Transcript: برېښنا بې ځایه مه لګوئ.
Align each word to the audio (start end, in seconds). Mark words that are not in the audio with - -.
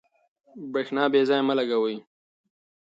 برېښنا 0.71 1.03
بې 1.11 1.21
ځایه 1.29 1.43
مه 1.47 1.53
لګوئ. 1.59 1.97